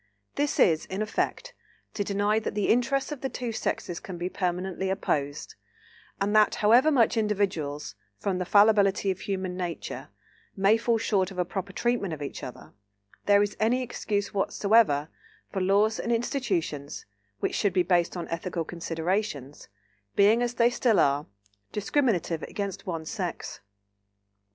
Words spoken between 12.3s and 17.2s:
other, there is any excuse whatever for laws and institutions,